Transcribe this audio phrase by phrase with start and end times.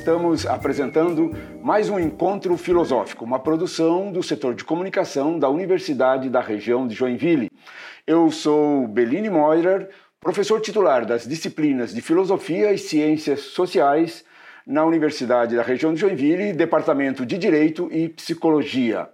[0.00, 1.30] estamos apresentando
[1.62, 6.94] mais um encontro filosófico, uma produção do setor de comunicação da Universidade da Região de
[6.94, 7.50] Joinville.
[8.06, 14.24] Eu sou Beline Moirer, professor titular das disciplinas de Filosofia e Ciências Sociais
[14.66, 19.06] na Universidade da Região de Joinville, Departamento de Direito e Psicologia.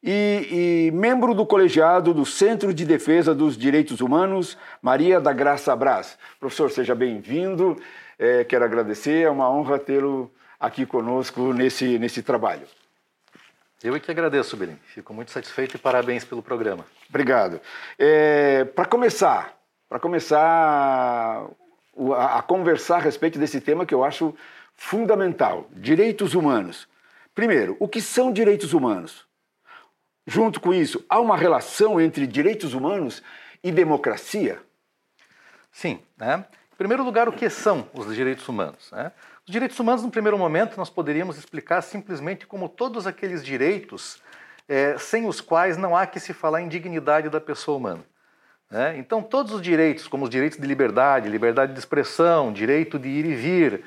[0.02, 5.74] e, e, membro do colegiado do Centro de Defesa dos Direitos Humanos, Maria da Graça
[5.74, 6.16] Braz.
[6.38, 7.76] Professor, seja bem-vindo.
[8.18, 12.66] É, quero agradecer, é uma honra tê-lo aqui conosco nesse, nesse trabalho.
[13.82, 14.78] Eu é que agradeço, Belim.
[14.86, 16.86] Fico muito satisfeito e parabéns pelo programa.
[17.08, 17.60] Obrigado.
[17.98, 19.54] É, para começar,
[19.88, 21.46] para começar
[22.14, 24.34] a, a conversar a respeito desse tema que eu acho
[24.74, 26.88] fundamental, direitos humanos.
[27.34, 29.26] Primeiro, o que são direitos humanos?
[30.26, 33.22] Junto com isso, há uma relação entre direitos humanos
[33.62, 34.60] e democracia?
[35.70, 36.00] Sim.
[36.16, 36.44] Né?
[36.72, 38.90] Em primeiro lugar, o que são os direitos humanos?
[38.90, 39.12] Né?
[39.46, 44.20] Os direitos humanos, no primeiro momento, nós poderíamos explicar simplesmente como todos aqueles direitos
[44.68, 48.04] é, sem os quais não há que se falar em dignidade da pessoa humana.
[48.68, 48.98] Né?
[48.98, 53.24] Então, todos os direitos, como os direitos de liberdade, liberdade de expressão, direito de ir
[53.24, 53.84] e vir,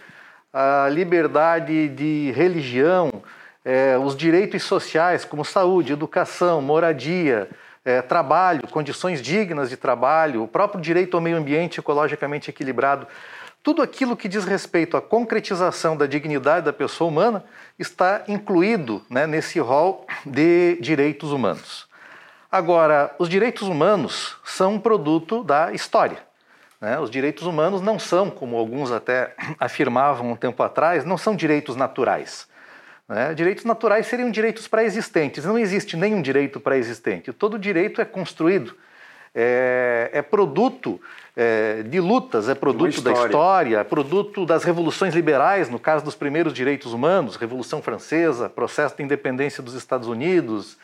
[0.54, 3.12] a liberdade de religião,
[3.66, 7.50] é, os direitos sociais, como saúde, educação, moradia,
[7.84, 13.06] é, trabalho, condições dignas de trabalho, o próprio direito ao meio ambiente ecologicamente equilibrado,
[13.62, 17.44] tudo aquilo que diz respeito à concretização da dignidade da pessoa humana
[17.78, 21.88] está incluído né, nesse rol de direitos humanos.
[22.52, 26.18] Agora, os direitos humanos são um produto da história.
[26.82, 26.98] Né?
[27.00, 31.76] Os direitos humanos não são, como alguns até afirmavam um tempo atrás, não são direitos
[31.76, 32.48] naturais.
[33.08, 33.34] Né?
[33.34, 35.44] Direitos naturais seriam direitos pré-existentes.
[35.44, 37.34] Não existe nenhum direito pré-existente.
[37.34, 38.76] Todo direito é construído,
[39.34, 41.00] é, é produto
[41.36, 43.20] é, de lutas, é produto história.
[43.20, 48.50] da história, é produto das revoluções liberais, no caso dos primeiros direitos humanos, Revolução Francesa,
[48.50, 50.78] processo de independência dos Estados Unidos,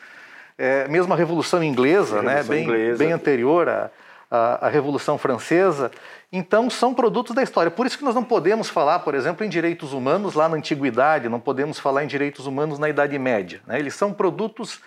[0.56, 2.98] é, mesmo a Revolução Inglesa, a Revolução né, inglesa.
[2.98, 3.90] Bem, bem anterior à,
[4.30, 5.90] à, à Revolução Francesa.
[6.32, 7.70] Então, são produtos da história.
[7.70, 11.28] Por isso que nós não podemos falar, por exemplo, em direitos humanos lá na Antiguidade,
[11.28, 13.60] não podemos falar em direitos humanos na Idade Média.
[13.66, 13.78] Né?
[13.78, 14.80] Eles são produtos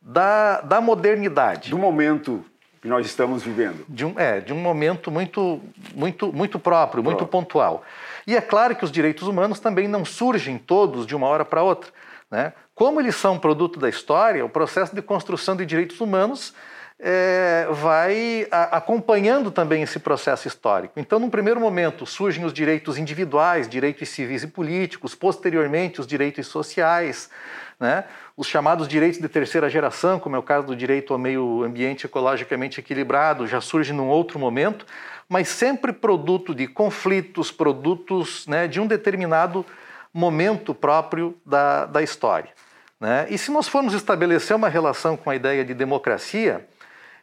[0.00, 1.70] da, da modernidade.
[1.70, 2.44] Do momento
[2.80, 3.84] que nós estamos vivendo.
[3.88, 5.60] De um, é, de um momento muito,
[5.94, 7.84] muito, muito próprio, muito pontual.
[8.26, 11.62] E é claro que os direitos humanos também não surgem todos de uma hora para
[11.62, 11.90] outra.
[12.30, 12.52] Né?
[12.74, 16.54] Como eles são produto da história, o processo de construção de direitos humanos
[17.00, 20.98] é, vai a, acompanhando também esse processo histórico.
[20.98, 26.48] Então, num primeiro momento, surgem os direitos individuais, direitos civis e políticos, posteriormente, os direitos
[26.48, 27.30] sociais,
[27.78, 28.04] né?
[28.36, 32.06] os chamados direitos de terceira geração, como é o caso do direito ao meio ambiente
[32.06, 34.84] ecologicamente equilibrado, já surge num outro momento,
[35.28, 39.64] mas sempre produto de conflitos, produtos né, de um determinado
[40.12, 42.50] momento próprio da, da história.
[42.98, 43.28] Né?
[43.30, 46.66] E se nós formos estabelecer uma relação com a ideia de democracia,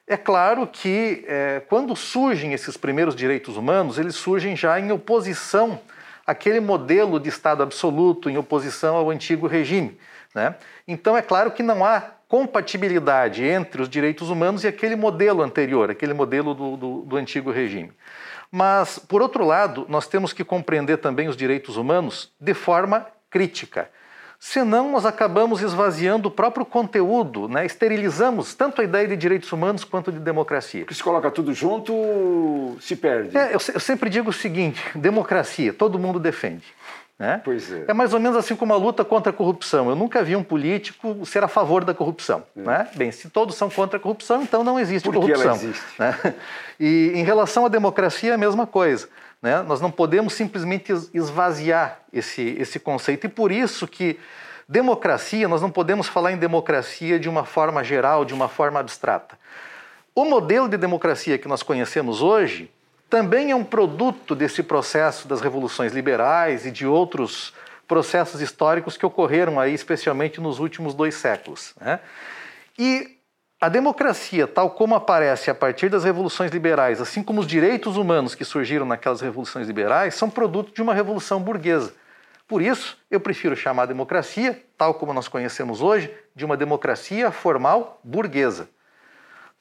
[0.08, 5.80] é claro que é, quando surgem esses primeiros direitos humanos, eles surgem já em oposição
[6.28, 9.98] àquele modelo de Estado absoluto, em oposição ao antigo regime.
[10.34, 10.56] Né?
[10.88, 15.90] Então é claro que não há compatibilidade entre os direitos humanos e aquele modelo anterior,
[15.90, 17.92] aquele modelo do, do, do antigo regime.
[18.52, 23.90] Mas, por outro lado, nós temos que compreender também os direitos humanos de forma crítica.
[24.40, 27.66] Senão, nós acabamos esvaziando o próprio conteúdo, né?
[27.66, 30.82] esterilizamos tanto a ideia de direitos humanos quanto de democracia.
[30.82, 33.36] Porque se coloca tudo junto, se perde.
[33.38, 36.66] É, eu, eu sempre digo o seguinte: democracia, todo mundo defende.
[37.18, 37.42] Né?
[37.46, 37.86] Pois é.
[37.88, 39.90] é mais ou menos assim como a luta contra a corrupção.
[39.90, 42.44] Eu nunca vi um político ser a favor da corrupção.
[42.56, 42.60] É.
[42.60, 42.88] Né?
[42.96, 45.44] Bem, se todos são contra a corrupção, então não existe Por corrupção.
[45.44, 45.84] Ela existe?
[45.98, 46.36] Né?
[46.78, 49.08] E em relação à democracia, é a mesma coisa.
[49.46, 49.62] Né?
[49.62, 53.28] Nós não podemos simplesmente esvaziar esse, esse conceito.
[53.28, 54.20] E por isso que
[54.68, 59.38] democracia, nós não podemos falar em democracia de uma forma geral, de uma forma abstrata.
[60.16, 62.72] O modelo de democracia que nós conhecemos hoje
[63.08, 67.54] também é um produto desse processo das revoluções liberais e de outros
[67.88, 71.76] processos históricos que ocorreram aí, especialmente nos últimos dois séculos.
[71.80, 72.00] Né?
[72.80, 73.15] E
[73.66, 78.36] a democracia, tal como aparece a partir das revoluções liberais, assim como os direitos humanos
[78.36, 81.92] que surgiram naquelas revoluções liberais, são produto de uma revolução burguesa.
[82.48, 87.32] Por isso, eu prefiro chamar a democracia, tal como nós conhecemos hoje, de uma democracia
[87.32, 88.70] formal burguesa.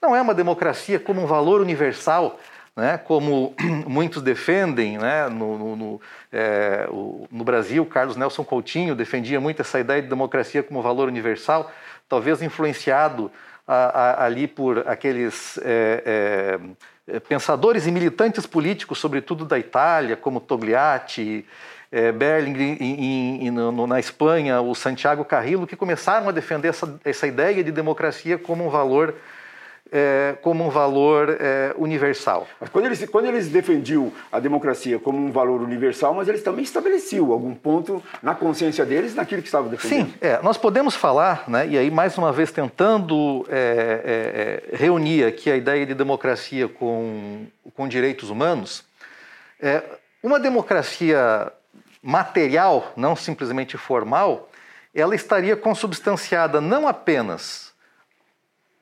[0.03, 2.39] Não é uma democracia como um valor universal,
[2.77, 3.55] né, como
[3.89, 4.99] muitos defendem.
[4.99, 10.03] Né, no, no, no, é, o, no Brasil, Carlos Nelson Coutinho defendia muito essa ideia
[10.03, 11.73] de democracia como valor universal,
[12.07, 13.33] talvez influenciado
[13.67, 16.59] a, a, ali por aqueles é,
[17.09, 21.45] é, pensadores e militantes políticos, sobretudo da Itália, como Togliatti,
[21.91, 23.51] é, Berling
[23.87, 28.67] na Espanha, o Santiago Carrillo, que começaram a defender essa, essa ideia de democracia como
[28.67, 29.15] um valor
[29.95, 32.49] é, como um valor é, universal.
[32.61, 36.65] Mas quando eles, quando eles defendiam a democracia como um valor universal, mas eles também
[36.65, 40.07] estabeleciam algum ponto na consciência deles naquilo que estavam defendendo.
[40.09, 44.77] Sim, é, nós podemos falar, né, e aí mais uma vez tentando é, é, é,
[44.77, 48.83] reunir aqui a ideia de democracia com, com direitos humanos,
[50.23, 51.51] uma democracia
[52.03, 54.51] material, não simplesmente formal,
[54.95, 57.74] ela estaria consubstanciada não apenas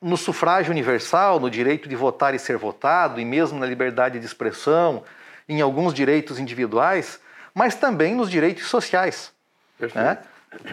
[0.03, 4.27] no sufrágio universal, no direito de votar e ser votado, e mesmo na liberdade de
[4.27, 5.05] expressão,
[5.49, 7.21] em alguns direitos individuais,
[7.55, 9.33] mas também nos direitos sociais.
[9.95, 10.19] Né?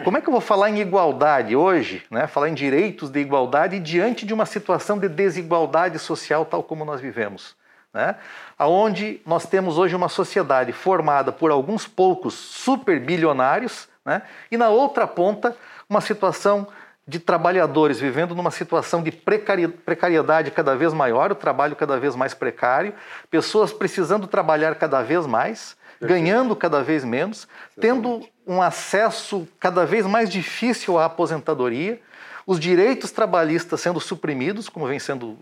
[0.04, 2.26] Como é que eu vou falar em igualdade hoje, né?
[2.26, 7.00] falar em direitos de igualdade diante de uma situação de desigualdade social tal como nós
[7.00, 7.56] vivemos?
[7.92, 8.16] Né?
[8.58, 14.22] Onde nós temos hoje uma sociedade formada por alguns poucos superbilionários né?
[14.50, 15.56] e na outra ponta
[15.88, 16.68] uma situação
[17.10, 22.34] de trabalhadores vivendo numa situação de precariedade cada vez maior, o trabalho cada vez mais
[22.34, 22.94] precário,
[23.28, 27.48] pessoas precisando trabalhar cada vez mais, ganhando cada vez menos,
[27.80, 32.00] tendo um acesso cada vez mais difícil à aposentadoria,
[32.46, 35.36] os direitos trabalhistas sendo suprimidos, como vem sendo,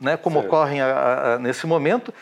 [0.00, 0.46] né, como certo.
[0.48, 2.12] ocorrem a, a, nesse momento.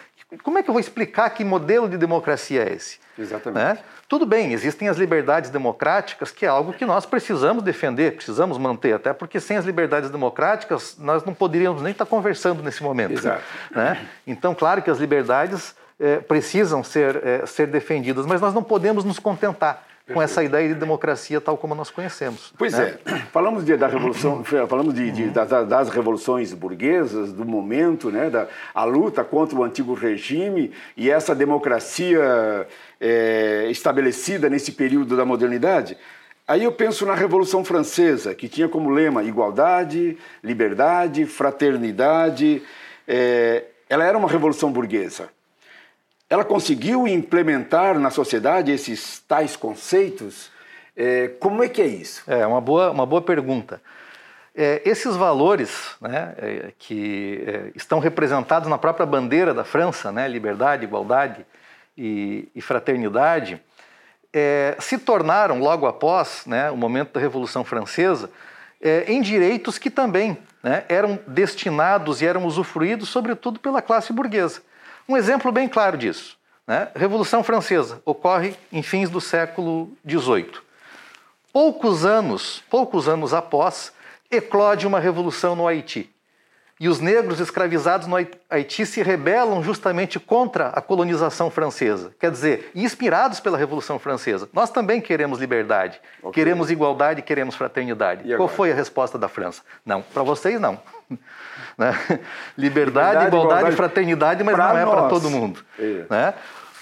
[0.42, 2.98] Como é que eu vou explicar que modelo de democracia é esse?
[3.18, 3.64] Exatamente.
[3.64, 3.78] Né?
[4.08, 8.94] Tudo bem, existem as liberdades democráticas, que é algo que nós precisamos defender, precisamos manter,
[8.94, 13.12] até porque sem as liberdades democráticas nós não poderíamos nem estar conversando nesse momento.
[13.12, 13.42] Exato.
[13.74, 14.06] Né?
[14.26, 19.04] Então, claro que as liberdades é, precisam ser, é, ser defendidas, mas nós não podemos
[19.04, 22.52] nos contentar com essa ideia de democracia tal como nós conhecemos.
[22.58, 22.98] Pois né?
[23.06, 28.28] é, falamos de, da revolução, falamos de, de das, das, revoluções burguesas, do momento, né,
[28.28, 32.66] da a luta contra o antigo regime e essa democracia
[33.00, 35.96] é, estabelecida nesse período da modernidade.
[36.46, 42.62] Aí eu penso na Revolução Francesa, que tinha como lema igualdade, liberdade, fraternidade.
[43.08, 45.30] É, ela era uma revolução burguesa
[46.28, 50.50] ela conseguiu implementar na sociedade esses tais conceitos?
[50.96, 52.22] É, como é que é isso?
[52.26, 53.80] É uma boa, uma boa pergunta.
[54.56, 60.28] É, esses valores né, é, que é, estão representados na própria bandeira da França, né,
[60.28, 61.44] liberdade, igualdade
[61.98, 63.60] e, e fraternidade,
[64.32, 68.30] é, se tornaram, logo após né, o momento da Revolução Francesa,
[68.80, 74.62] é, em direitos que também né, eram destinados e eram usufruídos, sobretudo, pela classe burguesa.
[75.08, 76.36] Um exemplo bem claro disso.
[76.66, 76.88] Né?
[76.94, 80.52] Revolução Francesa ocorre em fins do século XVIII.
[81.52, 83.92] Poucos anos, poucos anos após,
[84.30, 86.13] eclode uma revolução no Haiti.
[86.80, 88.16] E os negros escravizados no
[88.50, 92.12] Haiti se rebelam justamente contra a colonização francesa.
[92.18, 94.48] Quer dizer, inspirados pela Revolução Francesa.
[94.52, 96.32] Nós também queremos liberdade, okay.
[96.32, 98.24] queremos igualdade, queremos fraternidade.
[98.36, 99.62] Qual foi a resposta da França?
[99.86, 100.80] Não, para vocês não.
[101.76, 101.90] Né?
[102.56, 105.64] Liberdade, Liberdade, igualdade, igualdade fraternidade, mas não é para todo mundo.
[106.08, 106.32] Né?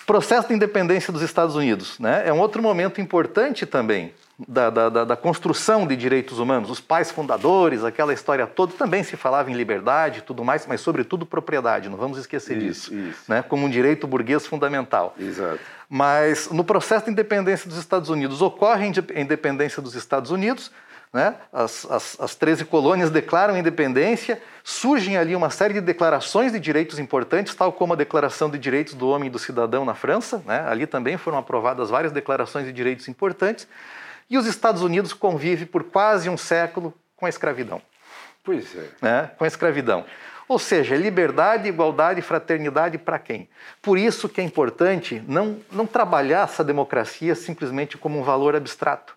[0.06, 2.24] Processo de independência dos Estados Unidos né?
[2.26, 4.12] é um outro momento importante também
[4.48, 6.70] da, da, da, construção de direitos humanos.
[6.70, 10.80] Os pais fundadores, aquela história toda, também se falava em liberdade e tudo mais, mas
[10.80, 13.24] sobretudo propriedade, não vamos esquecer isso, disso, isso.
[13.28, 13.42] Né?
[13.42, 15.14] como um direito burguês fundamental.
[15.18, 15.60] Exato.
[15.88, 20.70] Mas no processo de independência dos Estados Unidos, ocorre a independência dos Estados Unidos,
[21.12, 21.34] né?
[21.52, 26.98] As, as, as 13 colônias declaram independência, surgem ali uma série de declarações de direitos
[26.98, 30.42] importantes, tal como a Declaração de Direitos do Homem e do Cidadão na França.
[30.46, 30.64] Né?
[30.66, 33.68] Ali também foram aprovadas várias declarações de direitos importantes.
[34.32, 37.82] E os Estados Unidos convivem por quase um século com a escravidão.
[38.42, 38.88] Pois é.
[39.02, 39.30] Né?
[39.36, 40.06] Com a escravidão.
[40.48, 43.46] Ou seja, liberdade, igualdade e fraternidade para quem?
[43.82, 49.14] Por isso que é importante não, não trabalhar essa democracia simplesmente como um valor abstrato.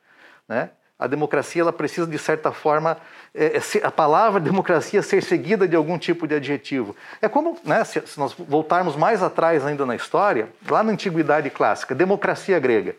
[0.49, 0.69] Né?
[0.99, 2.97] A democracia ela precisa, de certa forma,
[3.33, 6.93] é, é, a palavra democracia ser seguida de algum tipo de adjetivo.
[7.21, 11.49] É como, né, se, se, nós voltarmos mais atrás ainda na história, lá na Antiguidade
[11.49, 12.97] Clássica, democracia grega.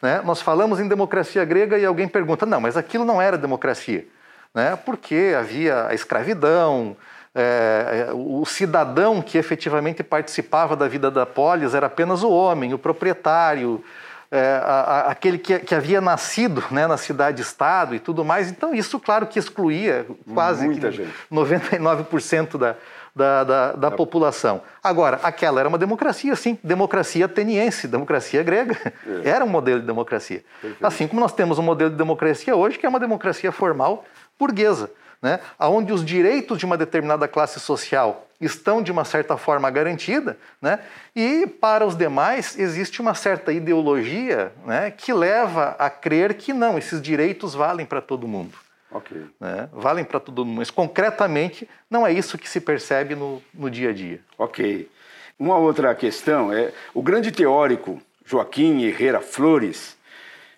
[0.00, 4.06] Né, nós falamos em democracia grega e alguém pergunta, não, mas aquilo não era democracia.
[4.54, 6.96] Né, porque havia a escravidão,
[7.34, 12.78] é, o cidadão que efetivamente participava da vida da polis era apenas o homem, o
[12.78, 13.84] proprietário,
[14.30, 18.50] é, a, a, aquele que, que, havia nascido né, na cidade-estado e tudo mais.
[18.50, 21.08] Então, isso, claro, que excluía quase gente.
[21.32, 22.76] 99% da,
[23.18, 24.62] da, da, da população.
[24.82, 28.78] Agora, aquela era uma democracia, sim, democracia ateniense, democracia grega.
[29.24, 29.28] É.
[29.28, 30.44] Era um modelo de democracia.
[30.62, 30.86] Perfeito.
[30.86, 34.04] Assim como nós temos um modelo de democracia hoje, que é uma democracia formal
[34.38, 39.68] burguesa né, onde os direitos de uma determinada classe social estão, de uma certa forma,
[39.68, 40.78] garantidos, né,
[41.14, 46.78] e para os demais existe uma certa ideologia né, que leva a crer que não,
[46.78, 48.56] esses direitos valem para todo mundo.
[48.90, 49.26] Okay.
[49.38, 53.70] Né, valem para todo mundo, mas concretamente não é isso que se percebe no, no
[53.70, 54.20] dia a dia.
[54.38, 54.90] Ok.
[55.38, 59.96] Uma outra questão é: o grande teórico Joaquim Herrera Flores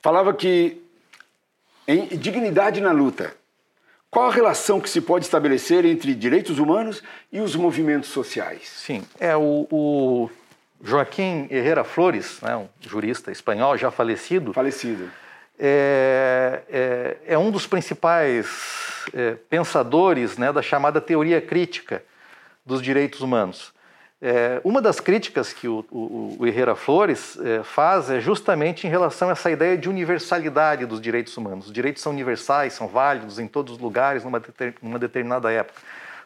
[0.00, 0.80] falava que
[1.86, 3.34] em dignidade na luta
[4.10, 8.62] qual a relação que se pode estabelecer entre direitos humanos e os movimentos sociais?
[8.66, 10.30] Sim, é o, o
[10.82, 14.52] Joaquim Herrera Flores, né, um jurista espanhol já falecido.
[14.52, 15.08] Falecido.
[15.62, 18.48] É, é, é um dos principais
[19.12, 22.02] é, pensadores né, da chamada teoria crítica
[22.64, 23.72] dos direitos humanos.
[24.22, 28.90] É, uma das críticas que o, o, o Herrera Flores é, faz é justamente em
[28.90, 31.66] relação a essa ideia de universalidade dos direitos humanos.
[31.66, 35.80] Os direitos são universais, são válidos em todos os lugares, numa, deter, numa determinada época.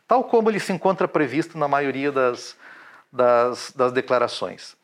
[0.08, 2.56] Tal como ele se encontra previsto na maioria das,
[3.12, 4.76] das, das declarações.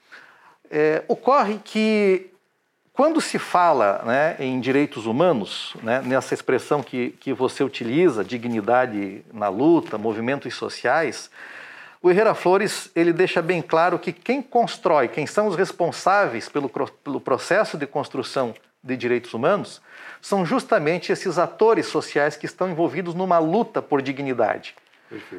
[0.71, 2.31] É, ocorre que,
[2.93, 9.25] quando se fala né, em direitos humanos, né, nessa expressão que, que você utiliza, dignidade
[9.33, 11.31] na luta, movimentos sociais,
[12.03, 16.69] o Herrera Flores ele deixa bem claro que quem constrói, quem são os responsáveis pelo,
[16.69, 19.81] pelo processo de construção de direitos humanos,
[20.21, 24.75] são justamente esses atores sociais que estão envolvidos numa luta por dignidade.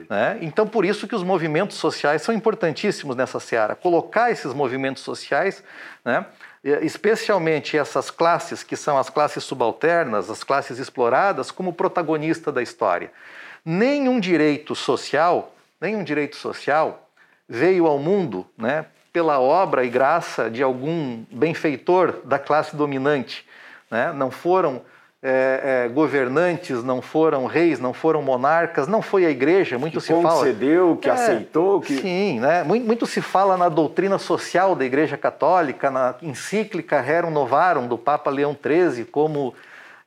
[0.10, 0.38] Né?
[0.42, 3.76] Então, por isso que os movimentos sociais são importantíssimos nessa seara.
[3.76, 5.64] Colocar esses movimentos sociais,
[6.04, 6.26] né?
[6.64, 13.12] Especialmente essas classes que são as classes subalternas, as classes exploradas, como protagonista da história.
[13.66, 17.10] Nenhum direito social nenhum direito social
[17.50, 23.46] veio ao mundo né, pela obra e graça de algum benfeitor da classe dominante.
[23.90, 24.14] Né?
[24.14, 24.84] Não foram
[25.24, 29.78] é, é, governantes, não foram reis, não foram monarcas, não foi a igreja.
[29.78, 30.30] Muito que se fala.
[30.30, 31.80] concedeu, que é, aceitou.
[31.80, 31.98] Que...
[31.98, 32.64] Sim, né?
[32.64, 37.98] muito, muito, se fala na doutrina social da Igreja Católica, na encíclica Rerum Novarum do
[37.98, 39.54] Papa Leão XIII, como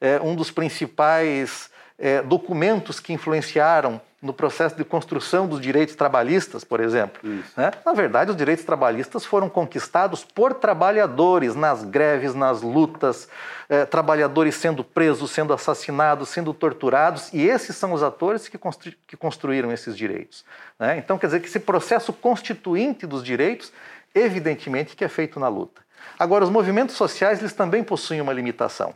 [0.01, 6.65] é, um dos principais é, documentos que influenciaram no processo de construção dos direitos trabalhistas,
[6.65, 7.21] por exemplo.
[7.55, 7.71] Né?
[7.85, 13.29] Na verdade, os direitos trabalhistas foram conquistados por trabalhadores nas greves, nas lutas,
[13.69, 18.93] eh, trabalhadores sendo presos, sendo assassinados, sendo torturados, e esses são os atores que, constru
[19.07, 20.43] que construíram esses direitos.
[20.79, 20.97] Né?
[20.97, 23.71] Então, quer dizer que esse processo constituinte dos direitos,
[24.15, 25.83] evidentemente que é feito na luta.
[26.19, 28.95] Agora, os movimentos sociais eles também possuem uma limitação.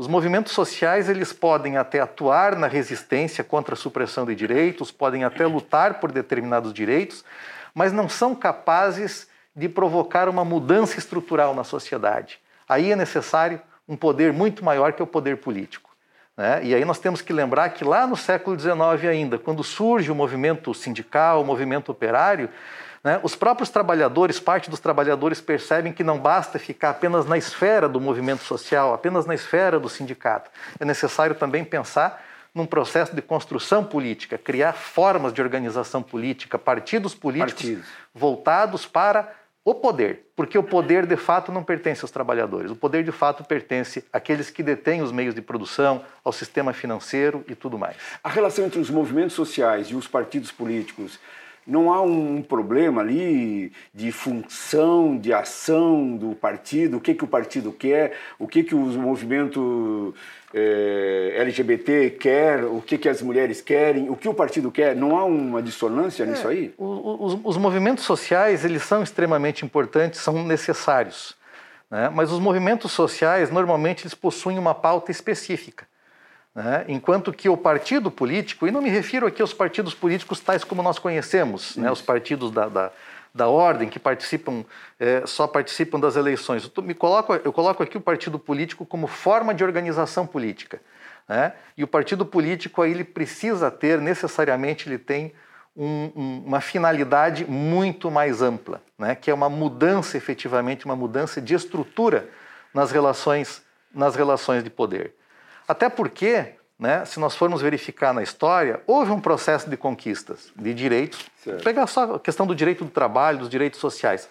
[0.00, 5.24] Os movimentos sociais eles podem até atuar na resistência contra a supressão de direitos, podem
[5.24, 7.22] até lutar por determinados direitos,
[7.74, 12.40] mas não são capazes de provocar uma mudança estrutural na sociedade.
[12.66, 15.90] Aí é necessário um poder muito maior que o poder político.
[16.34, 16.60] Né?
[16.64, 20.14] E aí nós temos que lembrar que lá no século XIX ainda, quando surge o
[20.14, 22.48] movimento sindical, o movimento operário,
[23.02, 23.18] né?
[23.22, 28.00] Os próprios trabalhadores, parte dos trabalhadores percebem que não basta ficar apenas na esfera do
[28.00, 30.50] movimento social, apenas na esfera do sindicato.
[30.78, 32.22] É necessário também pensar
[32.54, 37.86] num processo de construção política, criar formas de organização política, partidos políticos partidos.
[38.14, 39.32] voltados para
[39.64, 43.44] o poder, porque o poder de fato não pertence aos trabalhadores, o poder de fato
[43.44, 47.96] pertence àqueles que detêm os meios de produção, ao sistema financeiro e tudo mais.
[48.24, 51.20] A relação entre os movimentos sociais e os partidos políticos
[51.70, 57.28] não há um problema ali de função, de ação do partido, o que, que o
[57.28, 60.12] partido quer, o que, que o movimento
[60.52, 64.96] eh, LGBT quer, o que, que as mulheres querem, o que o partido quer.
[64.96, 66.74] Não há uma dissonância é, nisso aí?
[66.76, 71.36] Os, os, movimentos sociais eles são extremamente importantes, são necessários.
[71.88, 72.10] Né?
[72.12, 75.89] Mas os movimentos sociais, normalmente, eles possuem uma pauta específica.
[76.54, 76.84] Né?
[76.88, 80.82] Enquanto que o partido político, e não me refiro aqui aos partidos políticos tais como
[80.82, 81.90] nós conhecemos, né?
[81.90, 82.90] os partidos da, da,
[83.32, 84.64] da ordem, que participam,
[84.98, 86.70] é, só participam das eleições.
[86.76, 90.80] Eu, me coloco, eu coloco aqui o partido político como forma de organização política.
[91.28, 91.52] Né?
[91.76, 95.32] E o partido político aí, ele precisa ter, necessariamente, ele tem
[95.76, 99.14] um, um, uma finalidade muito mais ampla, né?
[99.14, 102.28] que é uma mudança, efetivamente, uma mudança de estrutura
[102.74, 103.62] nas relações,
[103.94, 105.14] nas relações de poder.
[105.70, 106.46] Até porque,
[106.76, 111.24] né, se nós formos verificar na história, houve um processo de conquistas de direitos.
[111.44, 111.62] Certo.
[111.62, 114.28] Pegar só a questão do direito do trabalho, dos direitos sociais.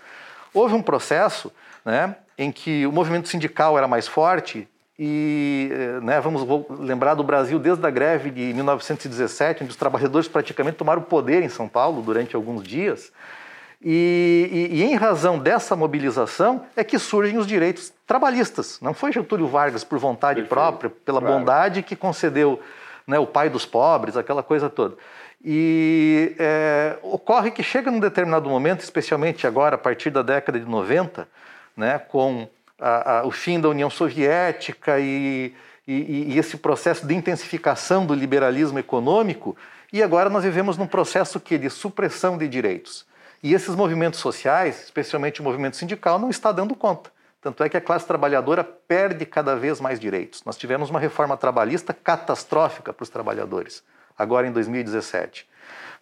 [0.54, 1.50] Houve um processo
[1.86, 4.68] né, em que o movimento sindical era mais forte
[4.98, 6.46] e eh, né, vamos
[6.78, 11.42] lembrar do Brasil desde a greve de 1917, onde os trabalhadores praticamente tomaram o poder
[11.42, 13.14] em São Paulo durante alguns dias.
[13.82, 18.80] E, e, e, em razão dessa mobilização é que surgem os direitos trabalhistas.
[18.82, 20.50] Não foi Getúlio Vargas por vontade Perfeito.
[20.50, 21.36] própria, pela claro.
[21.36, 22.60] bondade que concedeu
[23.06, 24.96] né, o pai dos pobres, aquela coisa toda.
[25.46, 30.66] E é, ocorre que chega num determinado momento, especialmente agora, a partir da década de
[30.66, 31.28] 90,
[31.78, 32.48] né, com
[32.82, 35.54] a, a, o fim da União Soviética e,
[35.88, 39.56] e, e esse processo de intensificação do liberalismo econômico,
[39.94, 43.06] e agora nós vivemos num processo que de supressão de direitos.
[43.44, 47.12] E esses movimentos sociais, especialmente o movimento sindical, não está dando conta.
[47.42, 50.44] Tanto é que a classe trabalhadora perde cada vez mais direitos.
[50.44, 53.84] Nós tivemos uma reforma trabalhista catastrófica para os trabalhadores,
[54.18, 55.48] agora em 2017.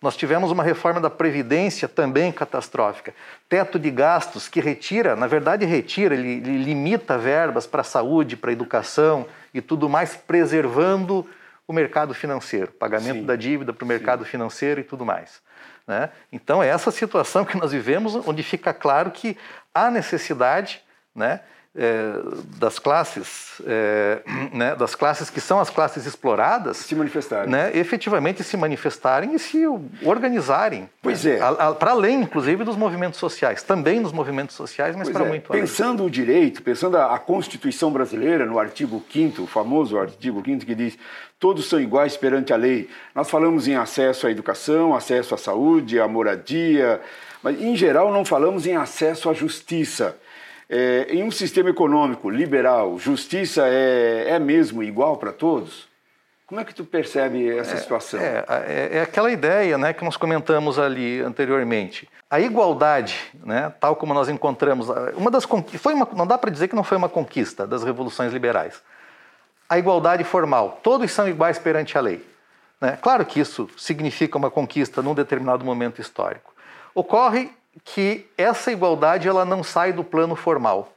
[0.01, 3.13] Nós tivemos uma reforma da Previdência também catastrófica.
[3.49, 8.37] Teto de gastos que retira, na verdade retira, ele, ele limita verbas para a saúde,
[8.37, 11.27] para a educação e tudo mais, preservando
[11.67, 13.25] o mercado financeiro, pagamento Sim.
[13.25, 14.31] da dívida para o mercado Sim.
[14.31, 15.41] financeiro e tudo mais.
[15.85, 16.09] Né?
[16.31, 19.37] Então, é essa situação que nós vivemos, onde fica claro que
[19.73, 20.81] há necessidade
[21.17, 21.41] né,
[21.77, 22.13] é,
[22.57, 24.21] das classes, é,
[24.51, 29.39] né, das classes que são as classes exploradas, se manifestarem, né, efetivamente se manifestarem e
[29.39, 29.63] se
[30.03, 30.89] organizarem.
[31.01, 31.73] Pois né, é.
[31.73, 35.27] Para além, inclusive, dos movimentos sociais, também nos movimentos sociais, mas para é.
[35.27, 35.61] muito além.
[35.61, 40.65] Pensando o direito, pensando a, a Constituição brasileira, no artigo 5 o famoso artigo 5
[40.65, 40.97] que diz
[41.39, 42.89] todos são iguais perante a lei.
[43.13, 46.99] Nós falamos em acesso à educação, acesso à saúde, à moradia,
[47.43, 50.17] mas em geral não falamos em acesso à justiça.
[50.69, 55.87] É, em um sistema econômico liberal, justiça é, é mesmo igual para todos?
[56.45, 58.19] Como é que tu percebe essa é, situação?
[58.19, 62.07] É, é, é, aquela ideia né, que nós comentamos ali anteriormente.
[62.29, 65.45] A igualdade, né, tal como nós encontramos, uma das
[65.77, 68.81] foi uma, não dá para dizer que não foi uma conquista das revoluções liberais.
[69.69, 72.25] A igualdade formal, todos são iguais perante a lei.
[72.79, 72.97] Né?
[73.01, 76.53] Claro que isso significa uma conquista num determinado momento histórico.
[76.95, 77.51] Ocorre
[77.83, 80.93] que essa igualdade ela não sai do plano formal.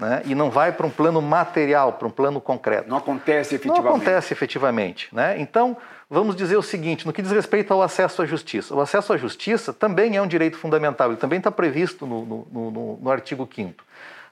[0.00, 0.22] Né?
[0.24, 2.88] E não vai para um plano material, para um plano concreto.
[2.88, 3.84] Não acontece efetivamente.
[3.84, 5.08] Não acontece efetivamente.
[5.14, 5.40] Né?
[5.40, 5.76] Então,
[6.10, 8.74] vamos dizer o seguinte: no que diz respeito ao acesso à justiça.
[8.74, 12.46] O acesso à justiça também é um direito fundamental, ele também está previsto no, no,
[12.50, 13.84] no, no artigo 5.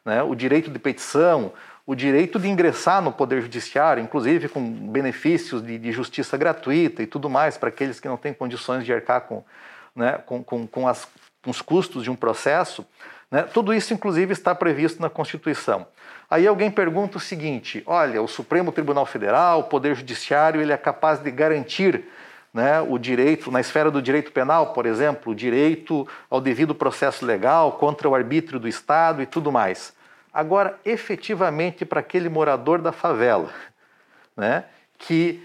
[0.04, 0.22] Né?
[0.22, 1.52] O direito de petição,
[1.86, 7.06] o direito de ingressar no Poder Judiciário, inclusive com benefícios de, de justiça gratuita e
[7.06, 9.44] tudo mais, para aqueles que não têm condições de arcar com,
[9.94, 11.06] né, com, com, com as
[11.46, 12.86] os custos de um processo,
[13.30, 13.42] né?
[13.42, 15.86] tudo isso, inclusive, está previsto na Constituição.
[16.28, 20.76] Aí alguém pergunta o seguinte: olha, o Supremo Tribunal Federal, o Poder Judiciário, ele é
[20.76, 22.04] capaz de garantir
[22.52, 27.24] né, o direito, na esfera do direito penal, por exemplo, o direito ao devido processo
[27.24, 29.92] legal contra o arbítrio do Estado e tudo mais.
[30.32, 33.50] Agora, efetivamente, para aquele morador da favela,
[34.36, 34.64] né,
[34.98, 35.42] que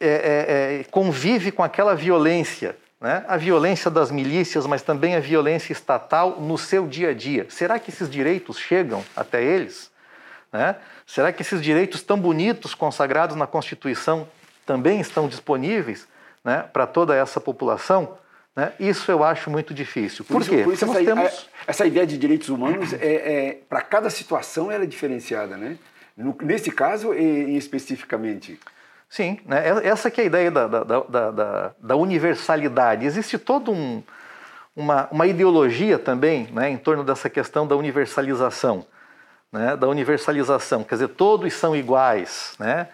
[0.00, 3.22] é, é, é, convive com aquela violência né?
[3.28, 7.44] a violência das milícias, mas também a violência estatal no seu dia a dia.
[7.50, 9.90] Será que esses direitos chegam até eles?
[10.50, 10.74] Né?
[11.06, 14.26] Será que esses direitos tão bonitos consagrados na Constituição
[14.64, 16.08] também estão disponíveis
[16.42, 18.16] né, para toda essa população?
[18.56, 18.72] Né?
[18.80, 20.24] Isso eu acho muito difícil.
[20.24, 20.62] Por, por quê?
[20.62, 21.50] Por isso essa, temos...
[21.66, 25.58] essa, ideia de direitos humanos, é, é para cada situação, ela é diferenciada.
[25.58, 25.76] Né?
[26.16, 28.58] No, nesse caso, e, especificamente.
[29.14, 29.62] Sim, né?
[29.84, 33.06] essa que é a ideia da, da, da, da universalidade.
[33.06, 34.02] Existe toda um,
[34.74, 38.84] uma, uma, ideologia também né, em torno dessa questão da universalização.
[39.52, 42.56] Né, da universalização, quer dizer, todos são iguais.
[42.58, 42.88] Né?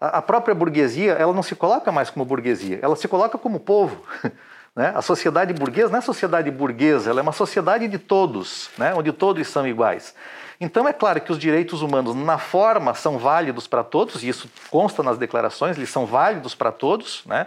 [0.00, 3.60] A, a própria burguesia, ela não se coloca mais como burguesia, ela se coloca como
[3.60, 4.02] povo.
[4.76, 4.92] Né?
[4.94, 8.94] A sociedade burguesa não é sociedade burguesa, ela é uma sociedade de todos, né?
[8.94, 10.14] onde todos são iguais.
[10.60, 14.50] Então é claro que os direitos humanos, na forma, são válidos para todos, e isso
[14.70, 17.46] consta nas declarações, eles são válidos para todos, né?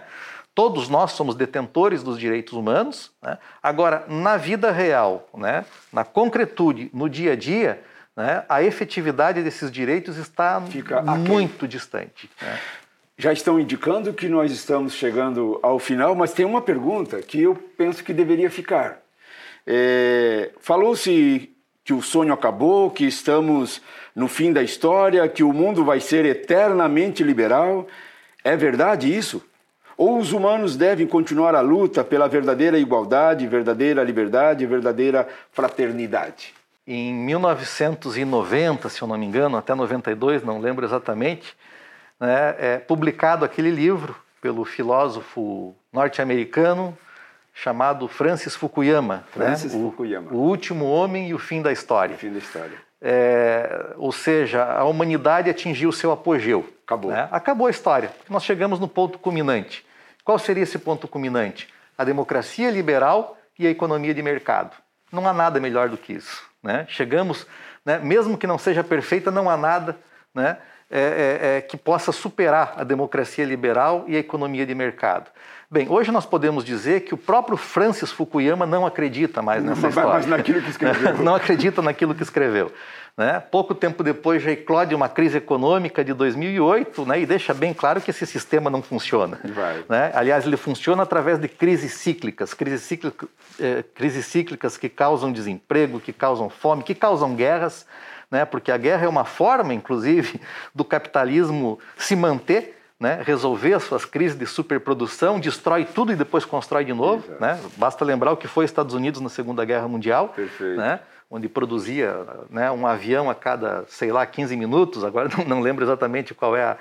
[0.54, 3.10] Todos nós somos detentores dos direitos humanos.
[3.22, 3.38] Né?
[3.62, 5.64] Agora, na vida real, né?
[5.92, 7.82] na concretude, no dia a dia,
[8.16, 8.44] né?
[8.48, 12.28] a efetividade desses direitos está Fica muito distante.
[12.42, 12.58] Né?
[13.20, 17.54] Já estão indicando que nós estamos chegando ao final, mas tem uma pergunta que eu
[17.54, 19.02] penso que deveria ficar.
[19.66, 21.50] É, Falou-se
[21.84, 23.82] que o sonho acabou, que estamos
[24.16, 27.86] no fim da história, que o mundo vai ser eternamente liberal.
[28.42, 29.44] É verdade isso?
[29.98, 36.54] Ou os humanos devem continuar a luta pela verdadeira igualdade, verdadeira liberdade, verdadeira fraternidade?
[36.86, 41.54] Em 1990, se eu não me engano, até 92, não lembro exatamente,
[42.20, 46.96] né, é publicado aquele livro pelo filósofo norte-americano
[47.52, 49.22] chamado Francis Fukuyama, né?
[49.32, 49.80] Francis né?
[49.80, 50.30] Fukuyama.
[50.30, 52.14] O, o, Último Homem e o Fim da História.
[52.14, 52.78] O fim da história.
[53.02, 56.68] É, ou seja, a humanidade atingiu seu apogeu.
[56.86, 57.10] Acabou.
[57.10, 57.28] Né?
[57.30, 58.10] Acabou a história.
[58.28, 59.84] Nós chegamos no ponto culminante.
[60.24, 61.68] Qual seria esse ponto culminante?
[61.96, 64.76] A democracia liberal e a economia de mercado.
[65.10, 66.42] Não há nada melhor do que isso.
[66.62, 66.86] Né?
[66.88, 67.46] Chegamos,
[67.84, 69.96] né, mesmo que não seja perfeita, não há nada
[70.34, 70.58] né,
[70.90, 75.30] é, é, é, que possa superar a democracia liberal e a economia de mercado.
[75.70, 79.88] Bem, hoje nós podemos dizer que o próprio Francis Fukuyama não acredita mais nessa não,
[79.88, 80.10] história.
[80.14, 81.18] Mas naquilo que escreveu.
[81.22, 82.72] não acredita naquilo que escreveu.
[83.16, 83.38] Né?
[83.38, 87.20] Pouco tempo depois já eclode uma crise econômica de 2008 né?
[87.20, 89.38] e deixa bem claro que esse sistema não funciona.
[89.88, 90.10] Né?
[90.12, 92.90] Aliás, ele funciona através de crises cíclicas, crises
[93.60, 97.86] eh, crises cíclicas que causam desemprego, que causam fome, que causam guerras,
[98.30, 98.44] né?
[98.44, 100.40] porque a guerra é uma forma, inclusive,
[100.74, 106.44] do capitalismo se manter né, resolver as suas crises de superprodução, destrói tudo e depois
[106.44, 107.24] constrói de novo.
[107.40, 107.58] Né?
[107.78, 110.34] Basta lembrar o que foi Estados Unidos na Segunda Guerra Mundial,
[110.76, 112.14] né, onde produzia
[112.50, 116.54] né, um avião a cada, sei lá, 15 minutos, agora não, não lembro exatamente qual
[116.54, 116.76] é a.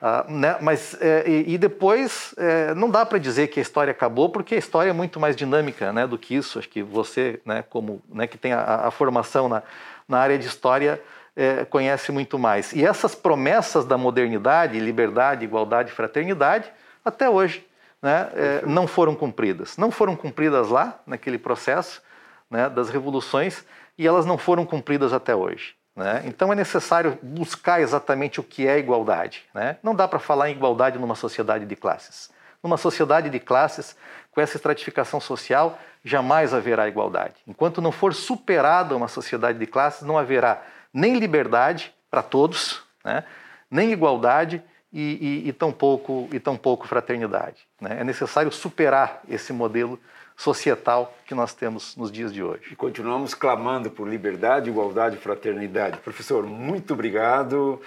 [0.00, 3.90] a né, mas é, e, e, depois é, não dá para dizer que a história
[3.90, 6.58] acabou, porque a história é muito mais dinâmica né, do que isso.
[6.58, 8.00] Acho que você, como
[8.30, 9.62] que tem a, a formação na,
[10.10, 11.00] na área de história,
[11.36, 12.72] é, conhece muito mais.
[12.72, 16.70] E essas promessas da modernidade, liberdade, igualdade, fraternidade,
[17.04, 17.66] até hoje
[18.02, 19.76] né, é, não foram cumpridas.
[19.76, 22.02] Não foram cumpridas lá, naquele processo
[22.50, 23.64] né, das revoluções,
[23.96, 25.74] e elas não foram cumpridas até hoje.
[25.94, 26.22] Né?
[26.26, 29.44] Então é necessário buscar exatamente o que é igualdade.
[29.54, 29.76] Né?
[29.82, 32.30] Não dá para falar em igualdade numa sociedade de classes.
[32.62, 33.96] Numa sociedade de classes,
[34.30, 37.34] com essa estratificação social, jamais haverá igualdade.
[37.46, 43.24] Enquanto não for superada uma sociedade de classes, não haverá nem liberdade para todos, né?
[43.70, 47.66] nem igualdade e, e, e, tampouco, e tampouco fraternidade.
[47.80, 47.98] Né?
[48.00, 49.98] É necessário superar esse modelo
[50.36, 52.72] societal que nós temos nos dias de hoje.
[52.72, 55.98] E continuamos clamando por liberdade, igualdade e fraternidade.
[55.98, 57.80] Professor, muito obrigado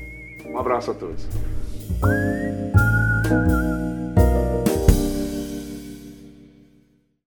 [0.46, 1.26] Um abraço a todos.